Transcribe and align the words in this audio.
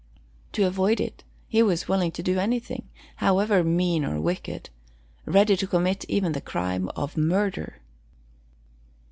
To 0.53 0.63
avoid 0.65 0.99
it, 0.99 1.23
he 1.47 1.61
was 1.61 1.87
willing 1.87 2.09
to 2.13 2.23
do 2.23 2.39
anything, 2.39 2.89
however 3.17 3.63
mean 3.63 4.03
or 4.03 4.19
wicked, 4.19 4.71
ready 5.27 5.55
to 5.55 5.67
commit 5.67 6.05
even 6.09 6.31
the 6.31 6.41
crime 6.41 6.89
of 6.95 7.15
murder! 7.17 7.83